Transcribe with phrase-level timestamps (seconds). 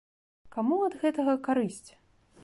[0.55, 1.89] Каму ад гэтага карысць?